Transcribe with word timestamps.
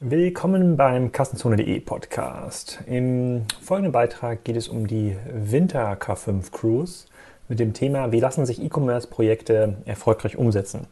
Willkommen 0.00 0.76
beim 0.76 1.10
Kassenzone.de 1.10 1.80
Podcast. 1.80 2.78
Im 2.86 3.46
folgenden 3.60 3.90
Beitrag 3.90 4.44
geht 4.44 4.54
es 4.54 4.68
um 4.68 4.86
die 4.86 5.16
Winter 5.28 5.92
K5 5.94 6.52
Cruise 6.52 7.06
mit 7.48 7.58
dem 7.58 7.72
Thema, 7.72 8.12
wie 8.12 8.20
lassen 8.20 8.46
sich 8.46 8.62
E-Commerce-Projekte 8.62 9.78
erfolgreich 9.86 10.36
umsetzen. 10.36 10.86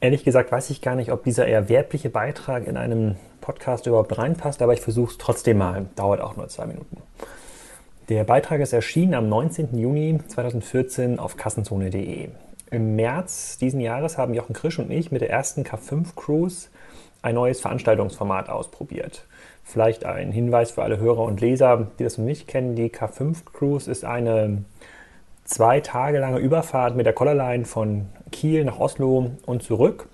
Ehrlich 0.00 0.24
gesagt 0.24 0.50
weiß 0.50 0.70
ich 0.70 0.80
gar 0.80 0.94
nicht, 0.94 1.12
ob 1.12 1.24
dieser 1.24 1.46
eher 1.46 1.68
werbliche 1.68 2.08
Beitrag 2.08 2.66
in 2.66 2.78
einem 2.78 3.16
Podcast 3.42 3.86
überhaupt 3.86 4.16
reinpasst, 4.16 4.62
aber 4.62 4.72
ich 4.72 4.80
versuche 4.80 5.10
es 5.10 5.18
trotzdem 5.18 5.58
mal. 5.58 5.84
Dauert 5.94 6.22
auch 6.22 6.34
nur 6.34 6.48
zwei 6.48 6.64
Minuten. 6.64 7.02
Der 8.08 8.24
Beitrag 8.24 8.62
ist 8.62 8.72
erschienen 8.72 9.12
am 9.12 9.28
19. 9.28 9.76
Juni 9.76 10.18
2014 10.26 11.18
auf 11.18 11.36
kassenzone.de. 11.36 12.30
Im 12.70 12.96
März 12.96 13.58
diesen 13.58 13.82
Jahres 13.82 14.16
haben 14.16 14.32
Jochen 14.32 14.54
Krisch 14.54 14.78
und 14.78 14.90
ich 14.90 15.12
mit 15.12 15.20
der 15.20 15.28
ersten 15.28 15.64
K5 15.64 16.14
Cruise 16.16 16.70
ein 17.22 17.34
neues 17.34 17.60
Veranstaltungsformat 17.60 18.48
ausprobiert. 18.48 19.24
Vielleicht 19.64 20.04
ein 20.04 20.32
Hinweis 20.32 20.72
für 20.72 20.82
alle 20.82 20.98
Hörer 20.98 21.22
und 21.22 21.40
Leser, 21.40 21.86
die 21.98 22.04
das 22.04 22.18
noch 22.18 22.24
nicht 22.24 22.48
kennen. 22.48 22.74
Die 22.74 22.90
K5 22.90 23.44
Cruise 23.52 23.90
ist 23.90 24.04
eine 24.04 24.64
zwei 25.44 25.80
Tage 25.80 26.18
lange 26.18 26.38
Überfahrt 26.38 26.96
mit 26.96 27.06
der 27.06 27.12
Collarline 27.12 27.64
von 27.64 28.06
Kiel 28.32 28.64
nach 28.64 28.80
Oslo 28.80 29.30
und 29.46 29.62
zurück, 29.62 30.08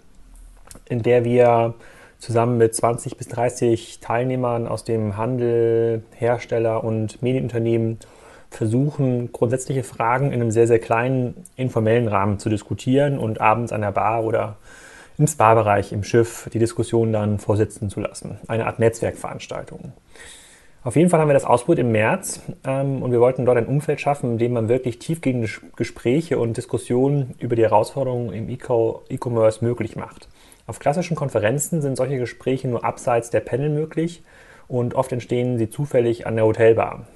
in 0.88 1.02
der 1.02 1.24
wir 1.24 1.74
zusammen 2.18 2.58
mit 2.58 2.74
20 2.74 3.16
bis 3.16 3.28
30 3.28 4.00
Teilnehmern 4.00 4.66
aus 4.66 4.84
dem 4.84 5.16
Handel, 5.16 6.02
Hersteller 6.14 6.84
und 6.84 7.22
Medienunternehmen 7.22 7.98
versuchen, 8.50 9.30
grundsätzliche 9.32 9.84
Fragen 9.84 10.26
in 10.26 10.40
einem 10.40 10.50
sehr, 10.50 10.66
sehr 10.66 10.78
kleinen, 10.78 11.44
informellen 11.56 12.08
Rahmen 12.08 12.38
zu 12.38 12.48
diskutieren 12.48 13.18
und 13.18 13.40
abends 13.40 13.72
an 13.72 13.82
der 13.82 13.92
Bar 13.92 14.24
oder 14.24 14.56
im 15.18 15.26
Spa-Bereich 15.26 15.92
im 15.92 16.04
Schiff 16.04 16.48
die 16.52 16.58
Diskussion 16.58 17.12
dann 17.12 17.38
vorsitzen 17.38 17.90
zu 17.90 18.00
lassen. 18.00 18.38
Eine 18.46 18.66
Art 18.66 18.78
Netzwerkveranstaltung. 18.78 19.92
Auf 20.84 20.94
jeden 20.94 21.10
Fall 21.10 21.20
haben 21.20 21.28
wir 21.28 21.34
das 21.34 21.44
ausprobiert 21.44 21.80
im 21.80 21.92
März 21.92 22.40
ähm, 22.64 23.02
und 23.02 23.10
wir 23.10 23.20
wollten 23.20 23.44
dort 23.44 23.58
ein 23.58 23.66
Umfeld 23.66 24.00
schaffen, 24.00 24.32
in 24.32 24.38
dem 24.38 24.52
man 24.52 24.68
wirklich 24.68 25.00
tiefgehende 25.00 25.48
Gespräche 25.76 26.38
und 26.38 26.56
Diskussionen 26.56 27.34
über 27.40 27.56
die 27.56 27.62
Herausforderungen 27.62 28.32
im 28.32 28.48
E-Commerce 28.48 29.64
möglich 29.64 29.96
macht. 29.96 30.28
Auf 30.66 30.78
klassischen 30.78 31.16
Konferenzen 31.16 31.82
sind 31.82 31.96
solche 31.96 32.18
Gespräche 32.18 32.68
nur 32.68 32.84
abseits 32.84 33.30
der 33.30 33.40
Panel 33.40 33.70
möglich 33.70 34.22
und 34.68 34.94
oft 34.94 35.10
entstehen 35.12 35.58
sie 35.58 35.68
zufällig 35.68 36.26
an 36.26 36.36
der 36.36 36.44
Hotelbar. 36.44 37.06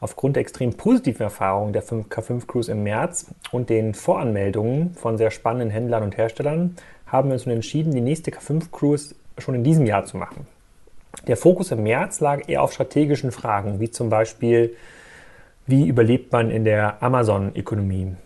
Aufgrund 0.00 0.36
der 0.36 0.42
extrem 0.42 0.74
positiven 0.74 1.22
Erfahrungen 1.22 1.72
der 1.72 1.82
K5 1.84 2.46
Cruise 2.46 2.70
im 2.70 2.82
März 2.82 3.26
und 3.52 3.70
den 3.70 3.94
Voranmeldungen 3.94 4.94
von 4.94 5.18
sehr 5.18 5.30
spannenden 5.30 5.70
Händlern 5.70 6.02
und 6.02 6.16
Herstellern 6.16 6.76
haben 7.14 7.28
wir 7.28 7.34
uns 7.34 7.46
nun 7.46 7.54
entschieden, 7.54 7.94
die 7.94 8.00
nächste 8.00 8.32
K5 8.32 8.72
Cruise 8.72 9.14
schon 9.38 9.54
in 9.54 9.62
diesem 9.62 9.86
Jahr 9.86 10.04
zu 10.04 10.16
machen. 10.16 10.48
Der 11.28 11.36
Fokus 11.36 11.70
im 11.70 11.84
März 11.84 12.18
lag 12.18 12.48
eher 12.48 12.62
auf 12.62 12.72
strategischen 12.72 13.30
Fragen, 13.30 13.78
wie 13.78 13.88
zum 13.88 14.10
Beispiel, 14.10 14.74
wie 15.66 15.86
überlebt 15.86 16.32
man 16.32 16.50
in 16.50 16.64
der 16.64 17.02
Amazon-Ökonomie. 17.02 18.16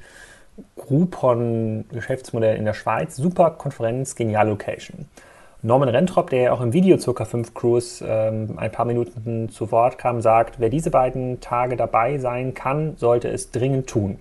Groupon-Geschäftsmodell 0.76 2.58
in 2.58 2.66
der 2.66 2.74
Schweiz. 2.74 3.16
Super 3.16 3.52
Konferenz, 3.52 4.16
genial 4.16 4.50
Location. 4.50 5.06
Norman 5.62 5.90
Rentrop, 5.90 6.30
der 6.30 6.54
auch 6.54 6.62
im 6.62 6.74
Video 6.74 6.98
zur 6.98 7.16
K5 7.16 7.54
Cruise 7.54 8.04
ähm, 8.08 8.58
ein 8.58 8.72
paar 8.72 8.86
Minuten 8.86 9.50
zu 9.50 9.72
Wort 9.72 9.98
kam, 9.98 10.22
sagt, 10.22 10.60
wer 10.60 10.70
diese 10.70 10.90
beiden 10.90 11.42
Tage 11.42 11.76
dabei 11.76 12.18
sein 12.18 12.54
kann, 12.54 12.96
sollte 12.98 13.28
es 13.28 13.52
dringend 13.52 13.88
tun. 13.88 14.20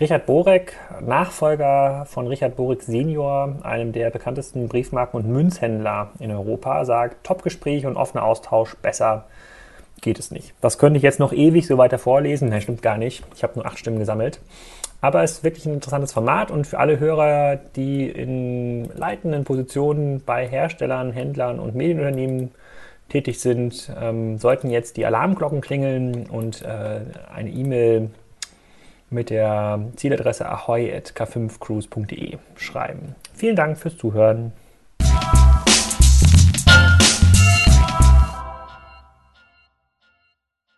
Richard 0.00 0.26
Borek, 0.26 0.72
Nachfolger 1.02 2.04
von 2.06 2.26
Richard 2.26 2.56
Borek 2.56 2.82
Senior, 2.82 3.54
einem 3.62 3.92
der 3.92 4.10
bekanntesten 4.10 4.66
Briefmarken- 4.68 5.20
und 5.20 5.28
Münzhändler 5.28 6.10
in 6.18 6.32
Europa, 6.32 6.84
sagt, 6.84 7.24
Topgespräch 7.24 7.86
und 7.86 7.96
offener 7.96 8.24
Austausch, 8.24 8.74
besser 8.82 9.26
geht 10.00 10.18
es 10.18 10.32
nicht. 10.32 10.52
Das 10.60 10.78
könnte 10.78 10.96
ich 10.96 11.04
jetzt 11.04 11.20
noch 11.20 11.32
ewig 11.32 11.68
so 11.68 11.78
weiter 11.78 12.00
vorlesen. 12.00 12.48
Nein, 12.48 12.60
stimmt 12.60 12.82
gar 12.82 12.98
nicht. 12.98 13.22
Ich 13.36 13.44
habe 13.44 13.52
nur 13.54 13.66
acht 13.66 13.78
Stimmen 13.78 14.00
gesammelt. 14.00 14.40
Aber 15.00 15.22
es 15.22 15.32
ist 15.32 15.44
wirklich 15.44 15.64
ein 15.64 15.74
interessantes 15.74 16.12
Format 16.12 16.50
und 16.50 16.66
für 16.66 16.80
alle 16.80 16.98
Hörer, 16.98 17.60
die 17.76 18.08
in 18.08 18.86
leitenden 18.96 19.44
Positionen 19.44 20.24
bei 20.24 20.48
Herstellern, 20.48 21.12
Händlern 21.12 21.60
und 21.60 21.76
Medienunternehmen 21.76 22.50
tätig 23.10 23.38
sind, 23.38 23.92
ähm, 24.00 24.38
sollten 24.38 24.70
jetzt 24.70 24.96
die 24.96 25.06
Alarmglocken 25.06 25.60
klingeln 25.60 26.26
und 26.26 26.62
äh, 26.62 27.00
eine 27.32 27.50
E-Mail 27.50 28.10
mit 29.14 29.30
der 29.30 29.80
Zieladresse 29.96 30.48
ahoy.k5cruise.de 30.48 32.38
schreiben. 32.56 33.14
Vielen 33.34 33.56
Dank 33.56 33.78
fürs 33.78 33.96
Zuhören. 33.96 34.52